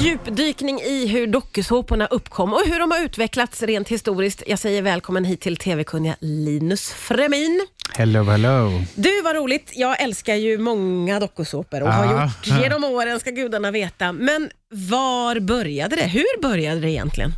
djupdykning 0.00 0.80
i 0.80 1.06
hur 1.06 1.26
dokusåporna 1.26 2.06
uppkom 2.06 2.52
och 2.52 2.62
hur 2.66 2.78
de 2.78 2.90
har 2.90 3.04
utvecklats 3.04 3.62
rent 3.62 3.88
historiskt. 3.88 4.42
Jag 4.46 4.58
säger 4.58 4.82
välkommen 4.82 5.24
hit 5.24 5.40
till 5.40 5.56
TV-kunniga 5.56 6.16
Linus 6.20 6.90
Fremin. 6.92 7.66
Hello, 7.94 8.22
hello. 8.22 8.70
Du, 8.94 9.22
vad 9.22 9.36
roligt. 9.36 9.70
Jag 9.74 10.00
älskar 10.02 10.34
ju 10.34 10.58
många 10.58 11.20
dokusåpor 11.20 11.82
och 11.82 11.92
har 11.92 12.04
Ja. 12.04 12.24
gjort 12.24 12.60
genom 12.62 12.84
åren, 12.84 13.20
ska 13.20 13.30
gudarna 13.30 13.70
veta. 13.70 14.12
Men 14.12 14.50
var 14.70 15.40
började 15.40 15.96
det? 15.96 16.06
Hur 16.06 16.42
började 16.42 16.80
det 16.80 16.90
egentligen? 16.90 17.32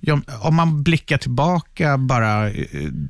Ja, 0.00 0.20
om 0.40 0.54
man 0.54 0.82
blickar 0.82 1.18
tillbaka 1.18 1.98
bara 1.98 2.50
eh, 2.50 2.64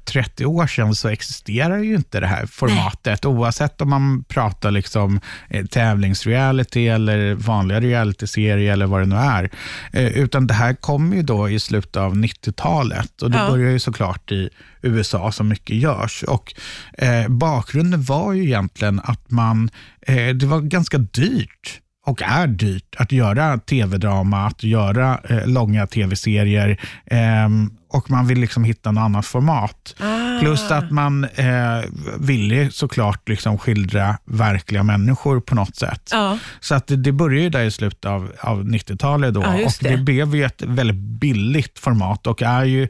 30 0.04 0.46
år 0.46 0.66
sedan 0.66 0.94
så 0.94 1.08
existerar 1.08 1.78
ju 1.78 1.94
inte 1.94 2.20
det 2.20 2.26
här 2.26 2.46
formatet. 2.46 3.24
Oavsett 3.24 3.80
om 3.80 3.90
man 3.90 4.24
pratar 4.24 4.70
liksom 4.70 5.20
eh, 5.50 5.64
tävlingsreality 5.66 6.88
eller 6.88 7.34
vanliga 7.34 7.80
realityserie 7.80 8.72
eller 8.72 8.86
vad 8.86 9.00
det 9.02 9.06
nu 9.06 9.16
är. 9.16 9.50
Eh, 9.92 10.06
utan 10.06 10.46
det 10.46 10.54
här 10.54 10.74
kom 10.74 11.12
ju 11.12 11.22
då 11.22 11.48
i 11.50 11.60
slutet 11.60 11.96
av 11.96 12.14
90-talet 12.16 13.22
och 13.22 13.30
det 13.30 13.38
Ja. 13.38 13.50
börjar 13.50 13.70
ju 13.70 13.78
såklart 13.78 14.32
i 14.32 14.50
USA 14.82 15.32
som 15.32 15.48
mycket 15.48 15.76
görs. 15.76 16.22
Och 16.22 16.54
eh, 16.98 17.28
Bakgrunden 17.28 18.02
var 18.02 18.32
ju 18.32 18.42
egentligen 18.44 19.00
att 19.04 19.30
man, 19.30 19.70
eh, 20.06 20.28
det 20.28 20.46
var 20.46 20.60
ganska 20.60 20.98
dyrt 20.98 21.78
och 22.06 22.22
är 22.22 22.46
dyrt 22.46 22.94
att 22.98 23.12
göra 23.12 23.58
tv-drama, 23.58 24.46
att 24.46 24.62
göra 24.62 25.20
eh, 25.28 25.46
långa 25.46 25.86
tv-serier 25.86 26.80
ehm, 27.06 27.70
och 27.88 28.10
man 28.10 28.26
vill 28.26 28.38
liksom 28.38 28.64
hitta 28.64 28.92
något 28.92 29.02
annat 29.02 29.26
format. 29.26 29.94
Ah. 30.00 30.40
Plus 30.40 30.70
att 30.70 30.90
man 30.90 31.24
eh, 31.24 31.80
ville 32.18 32.70
såklart 32.70 33.28
liksom 33.28 33.58
skildra 33.58 34.18
verkliga 34.24 34.82
människor 34.82 35.40
på 35.40 35.54
något 35.54 35.76
sätt. 35.76 36.08
Ja. 36.12 36.38
Så 36.60 36.74
att 36.74 36.86
det, 36.86 36.96
det 36.96 37.12
började 37.12 37.42
ju 37.42 37.50
där 37.50 37.64
i 37.64 37.70
slutet 37.70 38.04
av, 38.04 38.32
av 38.40 38.64
90-talet 38.64 39.34
då 39.34 39.54
just 39.58 39.82
och 39.82 39.88
det. 39.88 39.96
det. 39.96 40.02
blev 40.02 40.34
ju 40.34 40.44
ett 40.44 40.62
väldigt 40.62 40.96
billigt 40.96 41.78
format 41.78 42.26
och 42.26 42.42
är 42.42 42.64
ju 42.64 42.82
eh, 42.82 42.88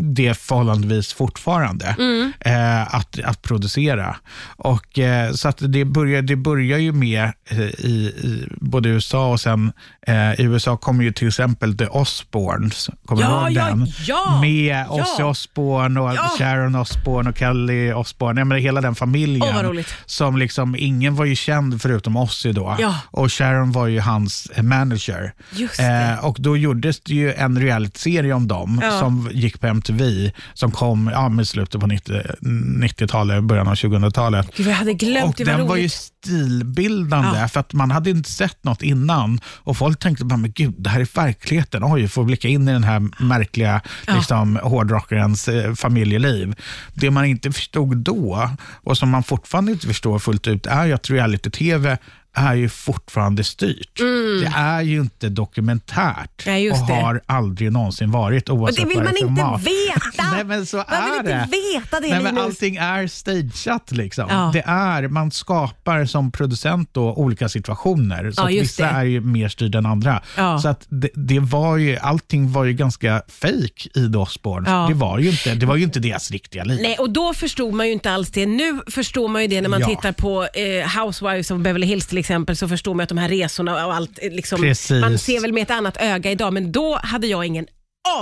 det 0.00 0.34
förhållandevis 0.38 1.12
fortfarande 1.12 1.96
Mm. 1.98 2.32
eh, 2.40 2.94
att, 2.94 3.20
att 3.24 3.42
producera. 3.42 4.16
Och, 4.56 4.98
eh, 4.98 5.32
så 5.32 5.48
att 5.48 5.56
det, 5.68 5.84
börjar, 5.84 6.22
det 6.22 6.36
börjar 6.36 6.78
ju 6.78 6.92
med 6.92 7.32
eh, 7.48 7.60
i, 7.60 8.12
i 8.22 8.48
både 8.60 8.88
USA 8.88 9.30
och 9.32 9.40
sen 9.40 9.72
eh, 10.06 10.32
i 10.40 10.42
USA 10.42 10.76
kommer 10.76 11.04
ju 11.04 11.12
till 11.12 11.28
exempel 11.28 11.76
The 11.78 11.86
Osbournes. 11.86 12.90
Kommer 13.06 13.22
Ja, 13.22 13.28
du 13.28 13.34
ihåg 13.34 13.50
ja, 13.52 13.66
den? 13.68 13.86
ja, 14.06 14.38
med 14.40 14.86
ja. 14.88 15.02
Ozzy 15.02 15.22
Osbourne 15.22 16.00
och 16.00 16.14
Ja. 16.14 16.30
Sharon 16.38 16.74
Osbourne 16.74 17.30
och 17.30 17.38
Kelly 17.38 17.92
Osbourne. 17.92 18.40
Jag 18.40 18.46
menar, 18.46 18.60
hela 18.60 18.80
den 18.80 18.94
familjen. 18.94 19.62
Roligt. 19.62 19.94
Som 20.06 20.36
liksom, 20.36 20.76
ingen 20.78 21.16
var 21.16 21.24
ju 21.24 21.36
känd 21.36 21.82
förutom 21.82 22.16
Ozzy 22.16 22.52
då. 22.52 22.76
Ja. 22.80 22.94
Och 23.10 23.32
Sharon 23.32 23.72
var 23.72 23.86
ju 23.86 24.00
hans 24.00 24.46
eh, 24.54 24.62
manager. 24.62 25.32
Eh, 25.78 26.24
och 26.24 26.36
då 26.40 26.56
gjordes 26.56 27.00
det 27.00 27.14
ju 27.14 27.32
en 27.32 27.58
realityserie 27.60 28.32
om 28.32 28.48
dem 28.48 28.80
Ja. 28.82 28.98
som 29.00 29.30
gick 29.40 29.60
på 29.60 29.66
MTV, 29.66 30.30
som 30.54 30.70
kom 30.70 31.10
ja, 31.12 31.28
med 31.28 31.48
slutet 31.48 31.80
på 31.80 31.86
90 31.86 32.22
90-talet, 32.40 33.44
början 33.44 33.68
av 33.68 33.74
2000-talet. 33.74 34.48
Gud, 34.56 34.66
jag 34.66 34.74
hade 34.74 34.92
glömt. 34.94 35.24
Och 35.28 35.34
det 35.36 35.44
var 35.44 35.58
den 35.58 35.66
var 35.68 35.76
ju 35.76 35.82
roligt. 35.82 35.92
stilbildande, 35.92 37.38
Ja. 37.38 37.48
för 37.48 37.60
att 37.60 37.72
man 37.72 37.90
hade 37.90 38.10
inte 38.10 38.30
sett 38.30 38.64
något 38.64 38.82
innan. 38.82 39.40
Och 39.46 39.76
Folk 39.76 39.98
tänkte 39.98 40.24
bara, 40.24 40.36
men 40.36 40.52
gud, 40.52 40.74
det 40.78 40.90
här 40.90 41.00
är 41.00 41.08
verkligheten. 41.14 41.82
Oj, 41.84 42.08
får 42.08 42.24
blicka 42.24 42.48
in 42.48 42.68
i 42.68 42.72
den 42.72 42.84
här 42.84 43.22
märkliga 43.24 43.80
Ja. 44.06 44.14
liksom, 44.16 44.58
hårdrockarens 44.62 45.48
eh, 45.48 45.74
familjeliv. 45.74 46.54
Det 46.94 47.10
man 47.10 47.24
inte 47.24 47.52
förstod 47.52 47.96
då, 47.96 48.50
och 48.84 48.98
som 48.98 49.08
man 49.10 49.22
fortfarande 49.22 49.72
inte 49.72 49.86
förstår 49.86 50.18
fullt 50.18 50.46
ut, 50.46 50.66
är 50.66 50.84
ju 50.86 50.92
att 50.92 51.10
reality-tv 51.10 51.98
är 52.34 52.54
ju 52.54 52.68
fortfarande 52.68 53.44
styrt. 53.44 53.98
Det 54.42 54.52
är 54.56 54.80
ju 54.82 55.00
inte 55.00 55.28
dokumentärt 55.28 56.46
Nej, 56.46 56.70
och 56.70 56.86
det. 56.86 56.92
har 56.94 57.20
aldrig 57.26 57.72
någonsin 57.72 58.10
varit 58.10 58.48
Och 58.48 58.56
oavsett 58.56 58.76
det 58.82 58.88
vill 58.88 59.02
man 59.02 59.12
det 59.12 59.18
inte 59.20 59.42
mat. 59.42 59.60
veta! 59.60 60.30
Nej, 60.34 60.44
men 60.44 60.66
så 60.66 60.76
Man 60.76 60.84
är 60.88 61.06
vill 61.10 61.18
inte 61.18 61.30
det. 61.32 61.48
veta 61.74 62.00
det, 62.00 62.08
Nej, 62.08 62.22
men 62.22 62.38
allting 62.38 62.76
är 62.76 63.06
stageat. 63.06 63.92
Liksom. 63.92 64.26
Ja. 64.30 64.50
Det 64.52 64.62
är, 64.66 65.08
man 65.08 65.30
skapar 65.30 66.04
som 66.04 66.32
producent 66.32 66.88
då 66.92 67.14
olika 67.14 67.48
situationer. 67.48 68.30
Så 68.30 68.42
Ja, 68.42 68.46
vissa 68.46 68.82
det. 68.82 68.88
är 68.88 69.04
ju 69.04 69.20
mer 69.20 69.48
styrda 69.48 69.78
än 69.78 69.86
andra. 69.86 70.22
Ja. 70.36 70.58
Så 70.58 70.68
att 70.68 70.86
det, 70.88 71.08
det 71.14 71.38
var 71.40 71.76
ju, 71.76 71.96
allting 71.98 72.52
var 72.52 72.64
ju 72.64 72.72
ganska 72.72 73.22
fake 73.28 73.88
i 73.94 74.12
The 74.12 74.18
Osbournes. 74.18 74.68
Ja. 74.68 74.86
Det, 74.88 74.94
var 74.94 75.18
ju 75.18 75.30
inte, 75.30 75.54
det 75.54 75.66
var 75.66 75.76
ju 75.76 75.84
inte 75.84 76.00
deras 76.00 76.30
riktiga 76.30 76.64
liv. 76.64 76.78
Nej, 76.82 76.96
och 76.98 77.10
då 77.10 77.34
förstod 77.34 77.74
man 77.74 77.86
ju 77.86 77.92
inte 77.92 78.10
alls 78.12 78.30
det. 78.30 78.46
Nu 78.46 78.80
förstår 78.90 79.28
man 79.28 79.42
ju 79.42 79.48
det 79.48 79.60
när 79.60 79.68
man 79.68 79.82
tittar 79.84 80.12
på 80.12 80.42
eh, 80.54 81.02
Housewives 81.04 81.50
of 81.50 81.58
Beverly 81.60 81.86
Hills 81.86 82.06
till 82.06 82.18
exempel, 82.20 82.56
så 82.56 82.68
förstår 82.68 82.94
man 82.94 83.02
att 83.02 83.08
de 83.08 83.18
här 83.18 83.28
resorna 83.28 83.86
och 83.86 83.94
allt, 83.94 84.18
eh, 84.22 84.32
liksom, 84.32 84.60
Precis. 84.60 85.00
man 85.00 85.18
ser 85.18 85.40
väl 85.40 85.52
med 85.52 85.62
ett 85.62 85.70
annat 85.70 85.96
öga 86.00 86.30
idag, 86.30 86.52
men 86.52 86.72
då 86.72 87.00
hade 87.02 87.26
jag 87.26 87.44
ingen 87.44 87.66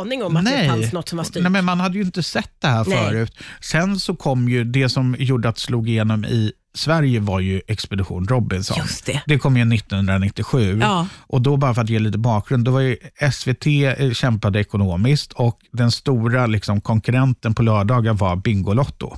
aning 0.00 0.24
om 0.24 0.36
att 0.36 0.44
det 0.44 0.68
fanns 0.68 0.92
något 0.92 1.08
som 1.08 1.16
var 1.16 1.24
styrt. 1.24 1.42
Nej, 1.42 1.52
men 1.52 1.64
man 1.64 1.80
hade 1.80 1.98
ju 1.98 2.04
inte 2.04 2.22
sett 2.22 2.52
det 2.58 2.68
här 2.68 2.84
Nej. 2.88 2.98
förut. 2.98 3.36
Sen 3.60 4.00
så 4.00 4.16
kom 4.16 4.48
ju 4.48 4.64
det 4.64 4.88
som 4.88 5.16
gjorde 5.18 5.48
att 5.48 5.54
det 5.54 5.60
slog 5.60 5.88
igenom 5.88 6.24
i 6.24 6.52
Sverige 6.74 7.20
var 7.20 7.40
ju 7.40 7.60
Expedition 7.66 8.26
Robinson. 8.28 8.76
Just 8.78 9.06
det. 9.06 9.22
Det 9.26 9.38
kom 9.38 9.56
ju 9.56 9.74
1997. 9.74 10.78
Ja. 10.80 11.06
Och 11.16 11.42
då 11.42 11.56
bara 11.56 11.74
för 11.74 11.82
att 11.82 11.88
ge 11.88 11.98
lite 11.98 12.18
bakgrund, 12.18 12.64
då 12.64 12.70
var 12.70 12.80
ju 12.80 12.96
SVT 13.32 13.66
eh, 13.66 14.12
kämpade 14.12 14.60
ekonomiskt 14.60 15.32
och 15.32 15.58
den 15.72 15.90
stora 15.90 16.46
liksom, 16.46 16.80
konkurrenten 16.80 17.54
på 17.54 17.62
lördagar 17.62 18.12
var 18.12 18.36
Bingolotto. 18.36 19.16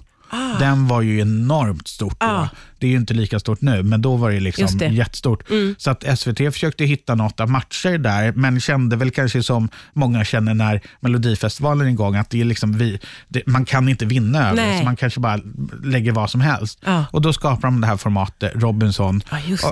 Den 0.59 0.89
var 0.89 1.03
ju 1.03 1.21
enormt 1.21 1.89
stort 1.89 2.21
då. 2.21 2.27
Ah. 2.27 2.49
Det 2.79 2.87
är 2.87 2.91
ju 2.91 2.97
inte 2.97 3.15
lika 3.15 3.41
stort 3.41 3.61
nu, 3.61 3.83
men 3.83 4.03
då 4.03 4.17
var 4.17 4.31
det 4.31 4.41
liksom 4.41 4.79
det. 4.79 4.85
Mm. 4.85 4.97
jättestort. 4.97 5.43
Så 5.79 5.91
att 5.91 6.19
SVT 6.19 6.39
försökte 6.39 6.85
hitta 6.85 7.15
något 7.15 7.41
av 7.41 7.51
matcher 7.51 7.99
där, 7.99 8.33
men 8.33 8.61
kände 8.61 8.97
väl 8.97 9.11
kanske 9.11 9.43
som 9.43 9.69
många 9.93 10.25
känner 10.25 10.55
när 10.55 10.81
Melodifestivalen 11.01 11.87
är 11.87 11.91
igång, 11.91 12.17
att 12.17 12.31
det 12.31 12.41
är 12.41 12.45
liksom 12.45 12.73
vi, 12.73 12.99
det, 13.29 13.47
man 13.47 13.65
kan 13.65 13.89
inte 13.89 14.07
vinna 14.07 14.51
över 14.51 14.63
Nej. 14.63 14.79
så 14.79 14.85
man 14.85 14.97
kanske 14.97 15.21
bara 15.21 15.41
lägger 15.85 16.13
vad 16.13 16.31
som 16.31 16.41
helst. 16.41 16.79
Ja. 16.85 17.05
Och 17.13 17.23
då 17.23 17.33
skapar 17.33 17.63
de 17.63 17.81
det 17.81 17.87
här 17.87 17.97
formatet, 17.97 18.53
Robinson, 18.55 19.23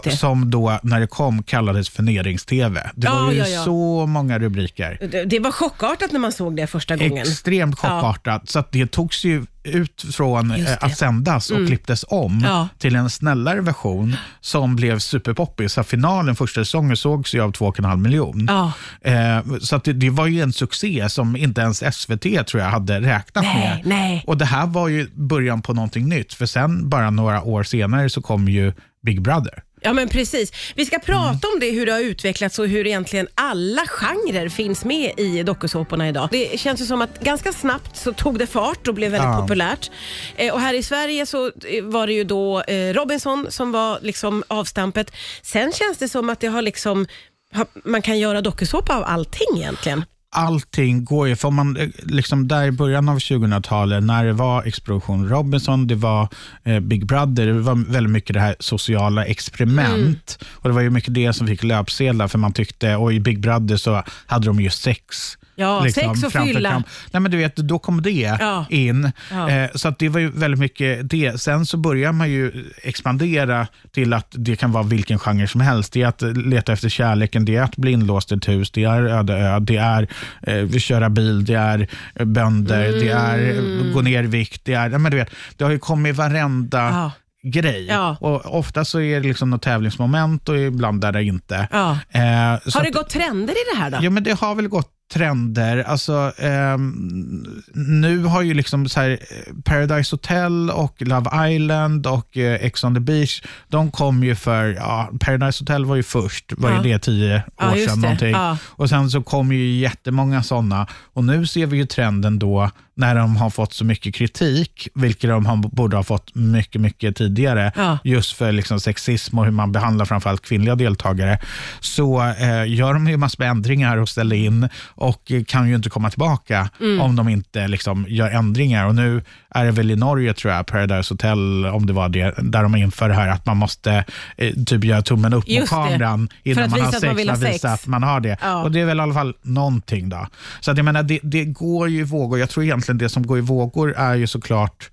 och- 0.06 0.12
som 0.12 0.50
då 0.50 0.78
när 0.82 1.00
det 1.00 1.06
kom 1.06 1.42
kallades 1.42 1.88
för 1.88 2.02
nerings-tv. 2.02 2.90
Det 2.94 3.08
var 3.08 3.32
ju 3.32 3.38
ja, 3.38 3.46
ja. 3.48 3.64
så 3.64 4.06
många 4.06 4.38
rubriker. 4.38 4.98
Det, 5.10 5.24
det 5.24 5.38
var 5.38 5.52
chockartat 5.52 6.12
när 6.12 6.20
man 6.20 6.32
såg 6.32 6.56
det 6.56 6.66
första 6.66 6.96
gången. 6.96 7.18
Extremt 7.18 7.78
chockartat. 7.78 8.48
Så 8.48 8.58
att 8.58 8.72
det 8.72 8.90
togs 8.90 9.24
ju 9.24 9.46
ut 9.70 10.04
från 10.12 10.50
eh. 10.50 10.56
Mm. 10.60 10.78
att 10.80 10.98
sändas 10.98 11.50
och 11.50 11.66
klipptes 11.66 12.04
om 12.08 12.40
Ja. 12.44 12.68
till 12.78 12.96
en 12.96 13.10
snällare 13.10 13.60
version 13.60 14.16
som 14.40 14.76
blev 14.76 14.98
superpoppis. 14.98 15.72
Så 15.72 15.82
finalen 15.82 16.36
första 16.36 16.60
säsongen 16.60 16.96
sågs 16.96 17.34
ju 17.34 17.40
av 17.40 17.52
2,5 17.52 17.96
miljon. 17.96 18.46
Ja. 18.48 18.72
Eh, 19.10 19.58
så 19.60 19.78
det, 19.84 19.92
det 19.92 20.10
var 20.10 20.26
ju 20.26 20.40
en 20.42 20.52
succé 20.52 21.08
som 21.08 21.36
inte 21.36 21.60
ens 21.60 21.94
SVT 21.96 22.46
tror 22.46 22.62
jag 22.62 22.70
hade 22.70 23.00
räknat 23.00 23.44
Nej, 23.44 23.54
med. 23.60 23.80
nej. 23.86 24.24
Och 24.26 24.36
det 24.38 24.44
här 24.44 24.66
var 24.66 24.88
ju 24.88 25.08
början 25.14 25.62
på 25.62 25.74
någonting 25.74 26.08
nytt. 26.08 26.34
För 26.34 26.46
sen, 26.46 26.88
bara 26.88 27.10
några 27.10 27.42
år 27.42 27.62
senare, 27.62 28.10
så 28.10 28.22
kom 28.22 28.48
ju 28.48 28.72
Big 29.02 29.22
Brother. 29.22 29.62
Ja 29.80 29.92
men 29.92 30.08
precis. 30.08 30.52
Vi 30.74 30.86
ska 30.86 30.98
prata 30.98 31.28
Mm. 31.28 31.54
om 31.54 31.60
det, 31.60 31.70
hur 31.70 31.86
det 31.86 31.92
har 31.92 32.00
utvecklats 32.00 32.58
och 32.58 32.68
hur 32.68 32.86
egentligen 32.86 33.28
alla 33.34 33.82
genrer 33.86 34.48
finns 34.48 34.84
med 34.84 35.12
i 35.16 35.42
dokusåporna 35.42 36.08
idag. 36.08 36.28
Det 36.30 36.60
känns 36.60 36.80
ju 36.80 36.84
som 36.86 37.02
att 37.02 37.20
ganska 37.20 37.52
snabbt 37.52 37.96
så 37.96 38.12
tog 38.12 38.38
det 38.38 38.46
fart 38.46 38.88
och 38.88 38.94
blev 38.94 39.10
väldigt 39.10 39.28
Ja. 39.28 39.40
populärt. 39.40 39.90
Eh, 40.36 40.52
och 40.54 40.60
här 40.60 40.74
i 40.74 40.82
Sverige 40.82 41.26
så 41.26 41.46
eh, 41.46 41.52
var 41.82 42.06
det 42.06 42.12
ju 42.12 42.24
då 42.24 42.60
eh, 42.62 42.92
Robinson 42.94 43.46
som 43.50 43.72
var 43.72 43.98
liksom 44.02 44.44
avstampet. 44.48 45.10
Sen 45.42 45.72
känns 45.72 45.98
det 45.98 46.08
som 46.08 46.30
att 46.30 46.40
det 46.40 46.46
har 46.46 46.62
liksom 46.62 47.06
ha- 47.54 47.66
man 47.84 48.02
kan 48.02 48.18
göra 48.18 48.40
dokusåpa 48.40 48.96
av 48.96 49.04
allting 49.04 49.56
egentligen. 49.56 50.04
Allting 50.30 51.04
går 51.04 51.28
ju, 51.28 51.36
för 51.36 51.50
man 51.50 51.76
eh, 51.76 51.88
liksom 52.02 52.48
där 52.48 52.66
i 52.66 52.70
början 52.70 53.08
av 53.08 53.18
2000-talet 53.18 54.04
när 54.04 54.24
det 54.24 54.32
var 54.32 54.62
Explosion 54.62 55.28
Robinson, 55.28 55.86
det 55.86 55.94
var 55.94 56.28
eh, 56.64 56.80
Big 56.80 57.06
Brother, 57.06 57.46
det 57.46 57.52
var 57.52 57.92
väldigt 57.92 58.12
mycket 58.12 58.34
det 58.34 58.40
här 58.40 58.56
sociala 58.60 59.24
experiment. 59.24 60.38
Mm. 60.40 60.52
Och 60.54 60.68
Det 60.68 60.74
var 60.74 60.80
ju 60.80 60.90
mycket 60.90 61.14
det 61.14 61.32
som 61.32 61.46
fick 61.46 61.62
löpsedlar 61.62 62.28
för 62.28 62.38
man 62.38 62.52
tyckte, 62.52 62.96
och 62.96 63.12
i 63.12 63.20
Big 63.20 63.40
Brother 63.40 63.76
så 63.76 64.02
hade 64.26 64.46
de 64.46 64.60
ju 64.60 64.70
sex. 64.70 65.38
Ja, 65.58 65.86
sex 65.94 66.24
och 66.24 66.32
fylla. 66.32 66.82
Nej, 67.12 67.20
men 67.20 67.30
du 67.30 67.36
vet, 67.36 67.56
då 67.56 67.78
kom 67.78 68.02
det 68.02 68.10
Ja. 68.40 68.66
in. 68.70 69.12
Ja. 69.30 69.50
Eh, 69.50 69.70
så 69.74 69.88
att 69.88 69.98
det 69.98 70.08
var 70.08 70.20
ju 70.20 70.30
väldigt 70.30 70.60
mycket 70.60 71.10
det. 71.10 71.40
Sen 71.40 71.66
så 71.66 71.76
börjar 71.76 72.12
man 72.12 72.30
ju 72.30 72.64
expandera 72.82 73.66
till 73.92 74.12
att 74.12 74.26
det 74.30 74.56
kan 74.56 74.72
vara 74.72 74.82
vilken 74.82 75.18
genre 75.18 75.46
som 75.48 75.60
helst. 75.60 75.92
Det 75.92 76.02
är 76.02 76.06
att 76.06 76.22
leta 76.36 76.72
efter 76.72 76.88
kärleken, 76.88 77.44
det 77.44 77.56
är 77.56 77.62
att 77.62 77.76
bli 77.76 77.90
inlåst 77.92 78.32
i 78.32 78.34
ett 78.34 78.48
hus, 78.48 78.70
det 78.70 78.84
är 78.84 79.02
öde 79.02 79.32
ö, 79.38 79.58
det 79.60 79.76
är 79.76 80.08
eh, 80.42 80.70
köra 80.78 81.10
bil, 81.10 81.44
det 81.44 81.54
är 81.54 81.88
bönder, 82.24 82.92
det 82.92 83.08
är 83.08 83.56
eh, 83.56 83.92
gå 83.92 84.00
ner 84.02 84.22
i 84.24 84.26
vikt. 84.26 84.62
Det, 84.64 84.74
är, 84.74 84.88
men 84.88 85.10
du 85.10 85.16
vet, 85.16 85.30
det 85.56 85.64
har 85.64 85.70
ju 85.70 85.78
kommit 85.78 86.16
varenda 86.16 86.78
Ja. 86.78 87.12
grej. 87.52 87.86
Ja. 87.86 88.16
Och 88.20 88.58
ofta 88.58 88.84
så 88.84 89.00
är 89.00 89.20
det 89.20 89.28
liksom 89.28 89.50
något 89.50 89.62
tävlingsmoment 89.62 90.48
och 90.48 90.58
ibland 90.58 91.04
är 91.04 91.12
det 91.12 91.22
inte. 91.24 91.68
Ja. 91.72 91.98
Eh, 92.10 92.20
Har 92.20 92.82
det 92.82 92.88
att- 92.88 92.94
gått 92.94 93.08
trender 93.10 93.52
i 93.52 93.74
det 93.74 93.80
här 93.80 93.90
då? 93.90 93.98
Ja, 94.02 94.10
men 94.10 94.22
det 94.24 94.40
har 94.40 94.54
väl 94.54 94.68
gått 94.68 94.90
trender. 95.12 95.78
Alltså, 95.86 96.32
ehm, 96.38 97.62
nu 97.74 98.18
har 98.24 98.42
ju 98.42 98.54
liksom 98.54 98.88
så 98.88 99.00
här, 99.00 99.10
eh, 99.10 99.54
Paradise 99.64 100.14
Hotel 100.14 100.70
och 100.70 100.94
Love 101.02 101.50
Island 101.54 102.06
och 102.06 102.36
eh, 102.36 102.54
Ex 102.66 102.84
on 102.84 102.94
the 102.94 103.00
beach, 103.00 103.42
de 103.68 103.90
kom 103.90 104.24
ju 104.24 104.34
för, 104.34 104.74
ja, 104.74 105.10
Paradise 105.20 105.62
Hotel 105.62 105.84
var 105.84 105.96
ju 105.96 106.02
först, 106.02 106.52
var 106.56 106.70
Ja. 106.70 106.76
ju 106.84 106.92
det 106.92 106.98
tio 106.98 107.42
Ja, 107.58 107.70
år 107.70 107.76
just 107.76 107.90
sedan 107.90 108.00
någonting. 108.00 108.30
Ja. 108.30 108.56
Och 108.66 108.88
sen 108.88 109.10
så 109.10 109.22
kom 109.22 109.52
ju 109.52 109.70
jättemånga 109.78 110.42
sådana. 110.42 110.86
Och 111.12 111.24
nu 111.24 111.46
ser 111.46 111.66
vi 111.66 111.76
ju 111.76 111.86
trenden 111.86 112.38
då 112.38 112.70
när 112.94 113.14
de 113.14 113.36
har 113.36 113.50
fått 113.50 113.72
så 113.72 113.84
mycket 113.84 114.14
kritik, 114.14 114.88
vilket 114.94 115.30
de 115.30 115.46
har, 115.46 115.56
borde 115.56 115.96
ha 115.96 116.02
fått 116.02 116.34
mycket, 116.34 116.80
mycket 116.80 117.16
tidigare, 117.16 117.72
Ja. 117.76 117.98
just 118.04 118.32
för 118.32 118.52
liksom 118.52 118.80
sexism 118.80 119.38
och 119.38 119.44
hur 119.44 119.52
man 119.52 119.72
behandlar 119.72 120.04
framförallt 120.04 120.42
kvinnliga 120.42 120.74
deltagare, 120.74 121.38
så 121.80 122.22
eh, 122.22 122.68
gör 122.74 122.94
de 122.94 123.08
ju 123.08 123.16
massor 123.16 123.38
med 123.44 123.50
ändringar 123.50 123.96
och 123.96 124.08
ställer 124.08 124.36
in 124.36 124.68
och 125.00 125.32
kan 125.46 125.68
ju 125.68 125.74
inte 125.74 125.90
komma 125.90 126.10
tillbaka 126.10 126.68
Mm. 126.80 127.00
om 127.00 127.16
de 127.16 127.28
inte 127.28 127.68
liksom 127.68 128.06
gör 128.08 128.30
ändringar. 128.30 128.86
Och 128.86 128.94
nu 128.94 129.22
är 129.50 129.64
det 129.64 129.70
väl 129.70 129.90
i 129.90 129.96
Norge, 129.96 130.34
tror 130.34 130.52
jag, 130.54 130.66
Paradise 130.66 131.14
Hotel, 131.14 131.66
om 131.66 131.86
det 131.86 131.92
var 131.92 132.08
det, 132.08 132.34
där 132.42 132.62
de 132.62 132.76
inför 132.76 133.08
det 133.08 133.14
här 133.14 133.28
att 133.28 133.46
man 133.46 133.56
måste 133.56 134.04
eh, 134.36 134.54
typ 134.66 134.84
göra 134.84 135.02
tummen 135.02 135.32
upp 135.32 135.48
Just 135.48 135.72
mot 135.72 135.82
det. 135.84 135.90
kameran 135.90 136.28
För 136.42 136.50
innan 136.50 136.70
man 136.70 136.80
har 136.80 136.92
sex, 136.92 137.02
man 137.02 137.16
för 137.26 137.32
att 137.32 137.54
visa 137.54 137.72
att 137.72 137.86
man 137.86 138.02
har 138.02 138.20
det. 138.20 138.36
Ja. 138.42 138.62
Och 138.62 138.70
det 138.72 138.80
är 138.80 138.84
väl 138.84 138.98
i 138.98 139.00
alla 139.00 139.14
fall 139.14 139.34
någonting 139.42 140.08
då. 140.08 140.26
Så 140.60 140.70
att 140.70 140.76
jag 140.76 140.84
menar, 140.84 141.02
det, 141.02 141.18
det 141.22 141.44
går 141.44 141.88
ju 141.88 142.00
i 142.00 142.04
vågor. 142.04 142.38
Jag 142.38 142.50
tror 142.50 142.64
egentligen 142.64 142.98
det 142.98 143.08
som 143.08 143.26
går 143.26 143.38
i 143.38 143.40
vågor 143.40 143.94
är 143.96 144.14
ju 144.14 144.26
såklart, 144.26 144.90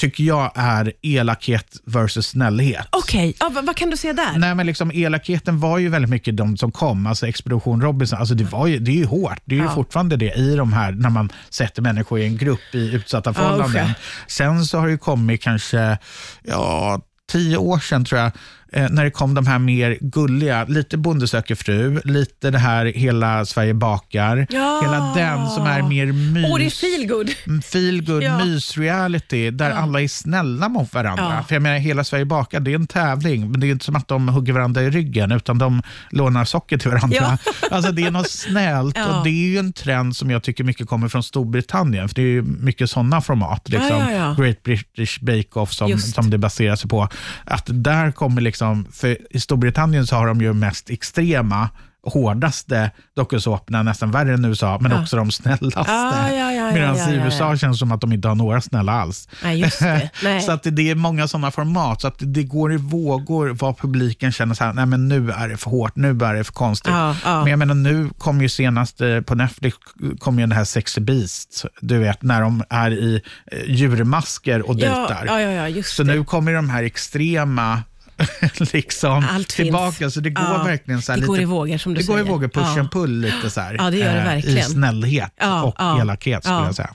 tycker 0.00 0.24
jag, 0.24 0.52
är 0.54 0.92
elakhet 1.02 1.66
versus 1.84 2.26
snällhet. 2.26 2.86
Okej, 2.90 3.34
ja, 3.40 3.50
vad, 3.62 3.76
kan 3.76 3.90
du 3.90 3.96
se 3.96 4.12
där? 4.12 4.38
Nej, 4.38 4.54
men 4.54 4.66
liksom 4.66 4.90
elakheten 4.94 5.60
var 5.60 5.78
ju 5.78 5.88
väldigt 5.88 6.10
mycket 6.10 6.36
de 6.36 6.56
som 6.56 6.72
kom, 6.72 7.06
alltså 7.06 7.26
Expedition 7.26 7.82
Robinson. 7.82 8.18
Alltså 8.18 8.34
det, 8.34 8.44
var 8.44 8.66
ju, 8.66 8.78
det 8.78 8.90
är 8.90 8.94
ju 8.96 9.04
hårt, 9.04 9.38
det 9.44 9.54
är 9.54 9.58
ju 9.58 9.64
Ja. 9.64 9.74
fortfarande 9.74 10.16
det 10.16 10.32
i 10.34 10.56
de 10.56 10.72
här, 10.72 10.92
när 10.92 11.10
man 11.10 11.32
sätter 11.50 11.82
människor 11.82 12.18
i 12.18 12.26
en 12.26 12.36
grupp 12.36 12.74
i 12.74 12.94
utsatta 12.94 13.34
förhållanden. 13.34 13.86
usch, 13.90 13.96
Sen 14.30 14.64
så 14.64 14.78
har 14.78 14.86
det 14.86 14.92
ju 14.92 14.98
kommit 14.98 15.42
kanske, 15.42 15.98
ja, 16.42 17.00
tio 17.32 17.56
år 17.56 17.78
sedan 17.78 18.04
tror 18.04 18.20
jag, 18.20 18.32
eh, 18.72 18.88
när 18.90 19.04
det 19.04 19.10
kom 19.10 19.34
de 19.34 19.46
här 19.46 19.58
mer 19.58 19.98
gulliga, 20.00 20.64
lite 20.64 20.96
Bonde 20.98 21.28
söker 21.28 21.54
fru, 21.54 22.00
lite 22.04 22.50
det 22.50 22.58
här 22.58 22.84
Hela 22.86 23.44
Sverige 23.44 23.74
bakar, 23.74 24.46
Ja. 24.50 24.80
hela 24.82 25.14
den 25.16 25.46
som 25.48 25.66
är 25.66 25.82
mer 25.82 26.06
mys. 26.06 26.46
Åh, 26.50 26.58
det 26.58 26.66
är 26.66 26.70
feelgood. 26.70 27.30
Feel 27.64 28.04
good 28.04 28.22
Ja. 28.22 28.38
mys-reality 28.38 29.50
där 29.50 29.70
alla 29.70 30.00
är 30.02 30.08
snälla 30.08 30.68
mot 30.68 30.94
varandra. 30.94 31.34
Ja. 31.36 31.44
För 31.48 31.54
jag 31.54 31.62
menar, 31.62 31.78
Hela 31.78 32.04
Sverige 32.04 32.24
bakar, 32.24 32.60
det 32.60 32.70
är 32.70 32.74
en 32.74 32.86
tävling, 32.86 33.50
men 33.50 33.60
det 33.60 33.66
är 33.66 33.70
inte 33.70 33.84
som 33.84 33.96
att 33.96 34.08
de 34.08 34.28
hugger 34.28 34.52
varandra 34.52 34.82
i 34.82 34.90
ryggen, 34.90 35.32
utan 35.32 35.58
de 35.58 35.82
lånar 36.10 36.44
socker 36.44 36.78
till 36.78 36.90
varandra. 36.90 37.38
Alltså 37.70 37.92
Det 37.92 38.02
är 38.02 38.10
något 38.10 38.30
snällt 38.30 38.96
Ja. 38.96 39.06
och 39.18 39.24
det 39.24 39.30
är 39.30 39.48
ju 39.50 39.58
en 39.58 39.72
trend 39.72 40.16
som 40.16 40.30
jag 40.30 40.42
tycker 40.42 40.64
mycket 40.64 40.88
kommer 40.88 41.08
från 41.08 41.22
Storbritannien, 41.22 42.08
för 42.08 42.14
det 42.14 42.22
är 42.22 42.26
ju 42.26 42.42
mycket 42.42 42.90
sådana 42.90 43.20
format. 43.20 43.68
Liksom. 43.68 43.88
ja, 43.98 44.12
ja. 44.12 44.34
Great 44.42 44.62
British 44.62 45.20
Bake 45.20 45.48
Off 45.52 45.72
som, 45.72 45.88
Just. 45.90 46.14
som 46.14 46.30
det 46.30 46.38
baserar 46.38 46.76
sig 46.76 46.90
på. 46.90 47.08
Att 47.44 47.64
där 47.66 48.12
kommer 48.12 48.40
liksom, 48.42 48.57
för 48.92 49.16
i 49.36 49.40
Storbritannien 49.40 50.06
så 50.06 50.16
har 50.16 50.26
de 50.26 50.40
ju 50.40 50.52
mest 50.52 50.90
extrema 50.90 51.68
hårdaste 52.06 52.90
dokusåporna, 53.16 53.82
nästan 53.82 54.10
värre 54.10 54.34
än 54.34 54.44
USA, 54.44 54.78
men 54.80 54.90
Ja. 54.92 55.02
också 55.02 55.16
de 55.16 55.30
snällaste. 55.32 55.84
Ja, 55.86 56.32
ja, 56.32 56.52
ja, 56.52 56.72
Medan 56.72 56.96
i 57.10 57.14
USA 57.14 57.56
känns 57.56 57.76
det 57.76 57.78
som 57.78 57.92
att 57.92 58.00
de 58.00 58.12
inte 58.12 58.28
har 58.28 58.34
några 58.34 58.60
snälla 58.60 58.92
alls. 58.92 59.28
Nej. 59.42 59.70
Nej. 60.22 60.40
så 60.42 60.52
att 60.52 60.62
det, 60.62 60.70
det 60.70 60.90
är 60.90 60.94
många 60.94 61.28
sådana 61.28 61.50
format, 61.50 62.00
så 62.00 62.08
att 62.08 62.14
det 62.18 62.42
går 62.42 62.72
i 62.72 62.76
vågor 62.76 63.48
vad 63.48 63.78
publiken 63.78 64.32
känner 64.32 64.54
så 64.54 64.64
här, 64.64 64.72
nej 64.72 64.86
men 64.86 65.08
nu 65.08 65.30
är 65.30 65.48
det 65.48 65.56
för 65.56 65.70
hårt, 65.70 65.96
nu 65.96 66.08
är 66.10 66.34
det 66.34 66.44
för 66.44 66.52
konstigt. 66.52 66.92
Men 67.24 67.46
jag 67.46 67.58
menar 67.58 67.74
nu 67.74 68.10
kom 68.18 68.42
ju 68.42 68.48
senast 68.48 69.00
på 69.26 69.34
Netflix 69.34 69.76
kom 70.18 70.38
ju 70.38 70.42
den 70.42 70.52
här 70.52 70.64
Sexy 70.64 71.00
Beast, 71.00 71.64
du 71.80 71.98
vet 71.98 72.22
när 72.22 72.40
de 72.40 72.62
är 72.70 72.90
i 72.90 73.22
eh, 73.52 73.58
djurmasker 73.70 74.68
och 74.68 74.76
dejtar. 74.76 75.24
ja, 75.26 75.40
ja, 75.40 75.50
ja, 75.50 75.68
just 75.68 75.96
Så 75.96 76.02
det. 76.02 76.12
nu 76.14 76.24
kommer 76.24 76.52
de 76.54 76.70
här 76.70 76.82
extrema 76.82 77.82
liksom 78.72 79.24
Allt 79.30 79.48
tillbaka. 79.48 79.92
finns. 79.92 80.14
Så 80.14 80.20
det 80.20 80.30
går 80.30 80.44
Ja, 80.44 80.62
verkligen 80.64 81.02
så 81.02 81.12
här 81.12 81.16
det 81.16 81.20
lite, 81.20 81.28
går 81.28 81.40
i 81.40 81.44
vågor, 81.44 81.78
som 81.78 81.94
du 81.94 82.00
Det 82.00 82.06
går 82.06 82.16
i 82.18 82.22
säger. 82.22 82.32
vågor, 82.32 82.48
push 82.48 82.72
Ja. 82.74 82.80
and 82.80 82.90
pull 82.90 83.20
lite 83.20 83.50
så 83.50 83.60
här. 83.60 83.74
Ja, 83.78 83.90
det 83.90 83.96
gör 83.96 84.12
det 84.14 84.18
eh, 84.20 84.24
verkligen. 84.24 84.58
I 84.58 84.62
snällhet 84.62 85.32
Ja, 85.40 85.62
och 85.62 85.74
ja, 85.78 86.00
elakhet 86.00 86.44
skulle 86.44 86.56
ja. 86.58 86.64
jag 86.66 86.74
säga. 86.74 86.90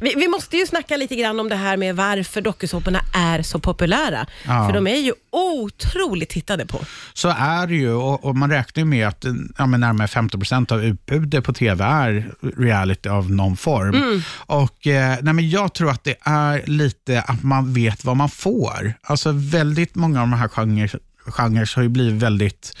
Vi, 0.00 0.14
vi 0.16 0.28
måste 0.28 0.56
ju 0.56 0.66
snacka 0.66 0.96
lite 0.96 1.16
grann 1.16 1.40
om 1.40 1.48
det 1.48 1.56
här 1.56 1.76
med 1.76 1.96
varför 1.96 2.40
dokusåporna 2.40 3.00
är 3.14 3.42
så 3.42 3.58
populära. 3.58 4.26
För 4.44 4.72
de 4.72 4.86
är 4.86 4.96
ju 4.96 5.12
otroligt 5.30 6.28
tittade 6.28 6.66
på. 6.66 6.80
Så 7.14 7.28
är 7.28 7.66
det 7.66 7.74
ju 7.74 7.92
och, 7.92 8.24
och 8.24 8.36
man 8.36 8.50
räknar 8.50 8.80
ju 8.80 8.84
med 8.84 9.08
att 9.08 9.24
ja, 9.58 9.66
men 9.66 9.80
närmare 9.80 10.08
50 10.08 10.38
procent 10.38 10.72
av 10.72 10.84
utbudet 10.84 11.44
på 11.44 11.52
tv 11.52 11.84
är 11.84 12.30
reality 12.56 13.08
av 13.08 13.30
någon 13.30 13.56
form. 13.56 13.94
Mm. 13.94 14.22
Och 14.36 14.86
eh, 14.86 15.16
nej, 15.22 15.34
men 15.34 15.50
Jag 15.50 15.74
tror 15.74 15.90
att 15.90 16.04
det 16.04 16.14
är 16.20 16.62
lite 16.66 17.20
att 17.20 17.42
man 17.42 17.72
vet 17.74 18.04
vad 18.04 18.16
man 18.16 18.28
får. 18.28 18.92
Alltså 19.02 19.32
väldigt 19.34 19.94
många 19.94 20.22
av 20.22 20.28
de 20.28 20.36
här 20.36 20.48
genrer, 20.68 20.98
genrer 21.26 21.72
har 21.76 21.82
ju 21.82 21.88
blivit 21.88 22.22
väldigt 22.22 22.72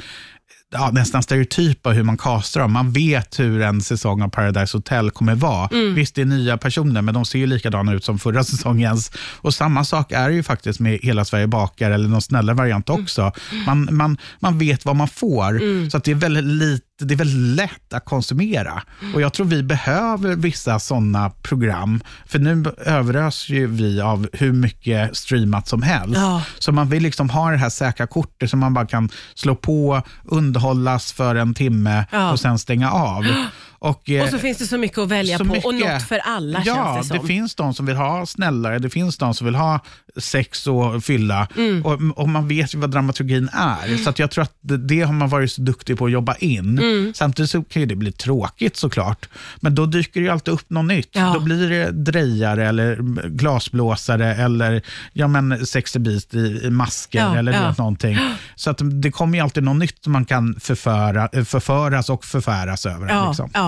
ja, 0.72 0.90
nästan 0.92 1.22
stereotypa 1.22 1.90
hur 1.90 2.02
man 2.02 2.16
castar 2.16 2.60
dem. 2.60 2.72
Man 2.72 2.92
vet 2.92 3.40
hur 3.40 3.60
en 3.62 3.80
säsong 3.82 4.22
av 4.22 4.28
Paradise 4.28 4.76
Hotel 4.76 5.10
kommer 5.10 5.34
vara. 5.34 5.68
Mm. 5.72 5.94
Visst, 5.94 6.14
det 6.14 6.20
är 6.20 6.26
nya 6.26 6.56
personer, 6.58 7.02
men 7.02 7.14
de 7.14 7.24
ser 7.24 7.38
ju 7.38 7.46
likadana 7.46 7.92
ut 7.92 8.04
som 8.04 8.18
förra 8.18 8.44
säsongens. 8.52 9.12
Och 9.36 9.54
samma 9.54 9.84
sak 9.84 10.12
är 10.12 10.30
ju 10.30 10.42
faktiskt 10.42 10.80
med 10.80 10.98
Hela 11.02 11.24
Sverige 11.24 11.46
bakar, 11.46 11.90
eller 11.90 12.08
någon 12.08 12.22
snällare 12.22 12.56
variant 12.56 12.88
Mm. 12.88 13.02
också. 13.02 13.32
Man, 13.66 13.88
man, 13.90 14.18
man 14.40 14.58
vet 14.58 14.84
vad 14.84 14.96
man 14.96 15.08
får, 15.08 15.60
så 15.90 15.96
att 15.96 16.04
det 16.04 16.10
är 16.10 16.14
väldigt 16.14 16.44
lite 16.44 16.85
det 16.98 17.14
är 17.14 17.18
väldigt 17.18 17.56
lätt 17.56 17.92
att 17.92 18.04
konsumera. 18.04 18.82
Och 19.14 19.20
Jag 19.20 19.32
tror 19.32 19.46
vi 19.46 19.62
behöver 19.62 20.36
vissa 20.36 20.78
sådana 20.78 21.30
program, 21.30 22.00
för 22.26 22.38
nu 22.38 22.64
överös 22.86 23.48
ju 23.48 23.66
vi 23.66 24.00
av 24.00 24.28
hur 24.32 24.52
mycket 24.52 25.16
streamat 25.16 25.68
som 25.68 25.82
helst. 25.82 26.16
Ja. 26.20 26.42
Så 26.58 26.72
man 26.72 26.88
vill 26.88 27.02
liksom 27.02 27.30
ha 27.30 27.50
det 27.50 27.56
här 27.56 27.70
säkra 27.70 28.06
kortet 28.06 28.50
som 28.50 28.58
man 28.60 28.74
bara 28.74 28.86
kan 28.86 29.08
slå 29.34 29.54
på, 29.54 30.02
underhållas 30.24 31.12
för 31.12 31.34
en 31.34 31.54
timme 31.54 32.04
Ja. 32.12 32.30
och 32.32 32.40
sen 32.40 32.58
stänga 32.58 32.90
av. 32.90 33.24
Och, 33.78 34.10
eh, 34.10 34.22
Och 34.24 34.28
så 34.28 34.38
finns 34.38 34.58
det 34.58 34.66
så 34.66 34.78
mycket 34.78 34.98
att 34.98 35.08
välja 35.08 35.38
så 35.38 35.44
på 35.44 35.54
och 35.54 35.74
mycket. 35.74 35.92
något 35.92 36.02
för 36.02 36.18
alla 36.18 36.62
ja, 36.64 36.94
känns 36.94 37.08
det 37.08 37.16
som. 37.18 37.26
finns 37.26 37.54
de 37.54 37.74
som 37.74 37.86
vill 37.86 37.96
ha 37.96 38.26
snällare, 38.26 38.78
det 38.78 38.90
finns 38.90 39.16
de 39.18 39.34
som 39.34 39.44
vill 39.44 39.54
ha 39.54 39.80
sex 40.16 40.66
och 40.66 41.04
fylla. 41.04 41.48
Mm. 41.56 41.86
Och, 41.86 42.18
och 42.22 42.28
man 42.28 42.48
vet 42.48 42.74
ju 42.74 42.78
vad 42.78 42.90
dramaturgin 42.90 43.48
är. 43.52 43.96
Så 44.04 44.10
att 44.10 44.18
jag 44.18 44.30
tror 44.30 44.42
att 44.44 44.54
det, 44.60 44.76
det 44.76 45.00
har 45.00 45.12
man 45.12 45.28
varit 45.28 45.52
så 45.52 45.62
duktig 45.62 45.98
på 45.98 46.04
att 46.06 46.12
jobba 46.12 46.34
in. 46.34 46.78
Mm. 46.78 47.12
Samtidigt 47.14 47.50
så 47.50 47.62
kan 47.62 47.88
det 47.88 47.96
bli 47.96 48.12
tråkigt 48.12 48.76
såklart. 48.76 49.28
Men 49.60 49.74
då 49.74 49.86
dyker 49.86 50.20
det 50.20 50.24
ju 50.24 50.32
alltid 50.32 50.54
upp 50.54 50.70
något 50.70 50.84
nytt. 50.84 51.08
Ja. 51.12 51.30
Då 51.34 51.40
blir 51.40 51.70
det 51.70 51.90
drejare 51.90 52.68
eller 52.68 52.96
glasblåsare 53.28 54.34
eller 54.34 54.82
ja, 55.12 55.28
men 55.28 55.66
sexy 55.66 55.98
beast 55.98 56.34
i, 56.34 56.60
i 56.64 56.70
masker 56.70 57.18
Ja, 57.18 57.36
eller 57.38 57.52
ja. 57.52 57.74
någonting. 57.78 58.18
Så 58.54 58.70
att 58.70 58.80
det 59.02 59.10
kommer 59.10 59.38
ju 59.38 59.44
alltid 59.44 59.62
något 59.62 59.76
nytt 59.76 60.04
som 60.04 60.12
man 60.12 60.24
kan 60.24 60.60
förföra, 60.60 61.44
förföras 61.44 62.10
och 62.10 62.24
förfäras 62.24 62.86
över. 62.86 63.08
Ja, 63.08 63.28
liksom. 63.28 63.50
ja. 63.54 63.65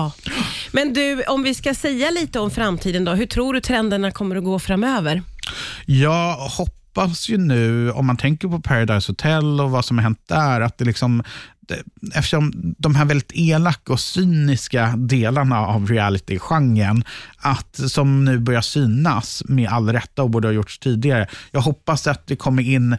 Men 0.71 0.93
du, 0.93 1.23
om 1.23 1.43
vi 1.43 1.53
ska 1.53 1.73
säga 1.73 2.11
lite 2.11 2.39
om 2.39 2.51
framtiden 2.51 3.05
då. 3.05 3.11
Hur 3.11 3.25
tror 3.25 3.53
du 3.53 3.61
trenderna 3.61 4.11
kommer 4.11 4.35
att 4.35 4.43
gå 4.43 4.59
framöver? 4.59 5.23
Jag 5.85 6.35
hoppas 6.35 7.29
ju 7.29 7.37
nu, 7.37 7.91
om 7.91 8.05
man 8.05 8.17
tänker 8.17 8.47
på 8.47 8.59
Paradise 8.59 9.11
Hotel 9.11 9.61
och 9.61 9.71
vad 9.71 9.85
som 9.85 9.97
har 9.97 10.03
hänt 10.03 10.23
där, 10.27 10.61
att 10.61 10.77
det 10.77 10.85
liksom 10.85 11.23
Eftersom 12.13 12.51
de 12.77 12.95
här 12.95 13.05
väldigt 13.05 13.31
elaka 13.33 13.93
och 13.93 13.99
cyniska 13.99 14.93
delarna 14.97 15.59
av 15.67 15.87
reality-genren, 15.87 17.03
att, 17.37 17.79
som 17.91 18.25
nu 18.25 18.39
börjar 18.39 18.61
synas 18.61 19.43
med 19.45 19.69
all 19.69 19.89
rätta 19.89 20.23
och 20.23 20.29
borde 20.29 20.47
ha 20.47 20.53
gjorts 20.53 20.79
tidigare. 20.79 21.27
Jag 21.51 21.61
hoppas 21.61 22.07
att 22.07 22.27
det 22.27 22.35
kommer 22.35 22.63
in 22.63 22.97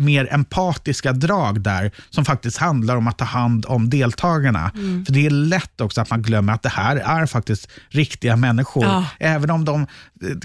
mer 0.00 0.28
empatiska 0.30 1.12
drag 1.12 1.60
där 1.60 1.90
som 2.10 2.24
faktiskt 2.24 2.56
handlar 2.56 2.96
om 2.96 3.06
att 3.06 3.18
ta 3.18 3.24
hand 3.24 3.66
om 3.68 3.90
deltagarna. 3.90 4.70
Mm. 4.74 5.04
För 5.04 5.12
det 5.12 5.26
är 5.26 5.30
lätt 5.30 5.80
också 5.80 6.00
att 6.00 6.10
man 6.10 6.22
glömmer 6.22 6.52
att 6.52 6.62
det 6.62 6.68
här 6.68 6.96
är 6.96 7.26
faktiskt 7.26 7.68
riktiga 7.88 8.36
människor. 8.36 8.84
Ja. 8.84 9.06
Även 9.18 9.50
om 9.50 9.64
de 9.64 9.82
eh, 9.82 9.86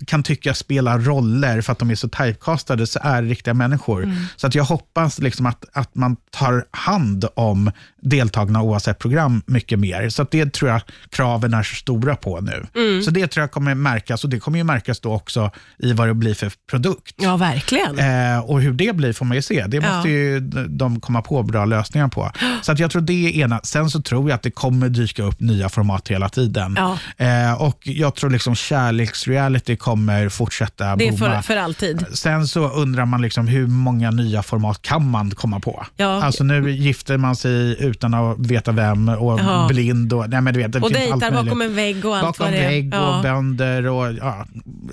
kan 0.08 0.24
tycka 0.24 0.54
spela 0.54 0.98
roller 0.98 1.62
för 1.62 1.72
att 1.72 1.80
de 1.80 1.92
är 1.92 1.96
så 1.96 2.10
typecastade 2.10 2.88
så 2.88 3.00
är 3.04 3.22
det 3.22 3.28
riktiga 3.28 3.54
människor. 3.54 4.04
Mm. 4.04 4.16
Så 4.36 4.48
att 4.48 4.56
jag 4.56 4.64
hoppas 4.64 5.20
liksom 5.20 5.46
att, 5.46 5.66
att 5.74 5.96
man 5.96 6.18
tar 6.32 6.66
hand 6.72 7.26
om 7.36 7.72
deltagarna 8.02 8.62
oavsett 8.62 9.00
program 9.00 9.42
mycket 9.46 9.80
mer. 9.80 10.10
Så 10.10 10.22
att 10.22 10.32
det 10.32 10.54
tror 10.54 10.72
jag 10.72 10.82
kraven 11.10 11.54
är 11.54 11.64
så 11.64 11.76
stora 11.76 12.16
på 12.16 12.42
nu. 12.42 12.68
Mm. 12.76 13.02
Så 13.04 13.12
det 13.12 13.28
tror 13.28 13.44
jag 13.44 13.52
kommer 13.52 13.76
märkas 13.76 14.24
och 14.24 14.30
det 14.30 14.40
kommer 14.40 14.58
ju 14.58 14.64
märkas 14.64 15.00
då 15.00 15.14
också 15.14 15.52
i 15.78 15.94
vad 15.94 16.08
det 16.08 16.14
blir 16.14 16.34
för 16.34 16.52
produkt. 16.70 17.16
Ja, 17.18 17.38
verkligen. 17.38 18.00
Eh, 18.00 18.40
och 18.40 18.62
hur 18.62 18.74
det 18.74 18.96
blir 18.96 19.14
får 19.14 19.26
man 19.26 19.36
ju 19.36 19.42
se. 19.46 19.66
Det 19.68 19.80
måste 19.82 19.96
Ja. 19.96 20.08
ju 20.08 20.40
de 20.70 21.00
komma 21.00 21.22
på 21.22 21.44
bra 21.44 21.66
lösningar 21.66 22.08
på. 22.08 22.32
Så 22.62 22.72
att 22.72 22.80
jag 22.80 22.92
tror 22.92 23.02
det 23.02 23.14
är 23.14 23.44
ena. 23.44 23.60
Sen 23.64 23.90
så 23.90 24.02
tror 24.02 24.30
jag 24.30 24.36
att 24.36 24.44
det 24.44 24.52
kommer 24.52 24.90
dyka 24.90 25.24
upp 25.24 25.40
nya 25.40 25.70
format 25.70 26.08
hela 26.08 26.30
tiden. 26.30 26.78
Ja. 26.80 26.98
Eh, 27.26 27.62
och 27.62 27.80
Jag 27.84 28.16
tror 28.16 28.30
liksom 28.30 28.56
kärleksreality 28.56 29.76
kommer 29.76 30.30
fortsätta 30.30 30.96
Det 30.96 31.08
är 31.08 31.12
för, 31.18 31.42
för 31.42 31.58
alltid. 31.58 32.06
Sen 32.14 32.48
så 32.48 32.70
undrar 32.70 33.06
man 33.06 33.22
liksom 33.22 33.48
hur 33.48 33.68
många 33.68 34.12
nya 34.12 34.44
format 34.44 34.82
kan 34.82 35.10
man 35.10 35.32
komma 35.32 35.60
på? 35.60 35.86
Ja. 35.98 36.24
Alltså 36.24 36.44
nu 36.44 36.72
gifter 36.72 37.18
man 37.18 37.36
sig 37.36 37.76
utan 37.84 38.14
att 38.14 38.40
veta 38.40 38.72
vem 38.72 39.10
och 39.10 39.40
Ja. 39.40 39.66
blind. 39.70 40.14
Och, 40.14 40.30
nej 40.30 40.42
men 40.42 40.54
du 40.54 40.60
vet, 40.60 40.72
det 40.74 40.80
Och 40.80 40.92
dejtar 40.92 41.32
bakom 41.32 41.62
en 41.62 41.76
vägg 41.76 42.06
och 42.06 42.16
allt 42.18 42.26
Bakom 42.26 42.44
vad 42.46 42.54
det 42.54 42.60
är. 42.60 42.70
vägg 42.70 42.88
och 42.94 43.00
Ja. 43.00 43.20
bönder 43.24 43.86
och 43.88 44.14
ja, 44.14 44.46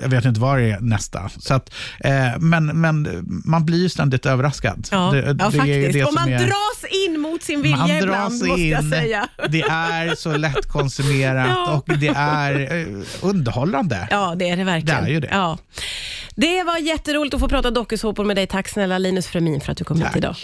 jag 0.03 0.09
vet 0.09 0.25
inte 0.25 0.41
vad 0.41 0.59
det 0.59 0.71
är 0.71 0.81
nästa. 0.81 1.29
Så 1.39 1.55
att, 1.55 1.71
eh, 2.01 2.13
men, 2.39 2.67
men 2.81 3.25
man 3.45 3.65
blir 3.67 3.79
ju 3.83 3.89
ständigt 3.89 4.27
överraskad. 4.33 4.89
Ja, 4.91 5.11
Det- 5.13 5.19
ja 5.27 5.33
det 5.33 5.59
faktiskt. 5.59 6.07
Och 6.09 6.15
man 6.15 6.29
är- 6.33 6.39
dras 6.39 6.85
in 7.07 7.21
mot 7.21 7.43
sin 7.43 7.63
vilja 7.63 7.99
ibland, 7.99 8.33
måste 8.35 8.63
jag 8.63 8.83
in. 8.83 8.91
säga. 8.91 9.29
Det 9.49 9.61
är 9.63 10.15
så 10.15 10.37
lättkonsumerat 10.37 11.47
Ja. 11.67 11.71
och 11.87 11.99
det 11.99 12.09
är 12.17 12.61
eh, 12.81 12.87
underhållande. 13.23 14.09
Ja, 14.11 14.35
det 14.37 14.49
är 14.49 14.57
det 14.57 14.65
verkligen. 14.65 15.05
Det 15.05 15.11
är 15.11 15.13
ju 15.15 15.21
det. 15.21 15.29
Ja. 15.33 15.59
Det 16.35 16.63
var 16.63 16.79
jätteroligt 16.79 17.35
att 17.35 17.41
få 17.41 17.49
prata 17.49 17.71
dokusåpor 17.71 18.25
med 18.25 18.37
dig. 18.37 18.47
Tack 18.47 18.69
snälla 18.69 18.99
Linus 18.99 19.27
Fremin 19.27 19.61
för 19.61 19.73
att 19.73 19.79
du 19.79 19.85
kom 19.85 19.97
hit 19.97 20.07
Tack. 20.07 20.17
idag. 20.17 20.35